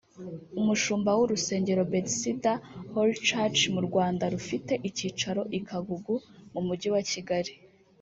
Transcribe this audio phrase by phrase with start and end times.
[0.59, 2.51] umushumba w’urusengero Bethesda
[2.93, 6.15] Holy Church mu Rwanda rufite icyicaro i Kagugu
[6.53, 7.53] mu mujyi wa Kigali